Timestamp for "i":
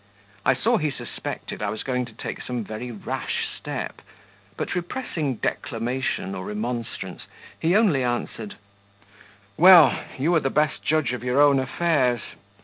0.43-0.55, 1.61-1.69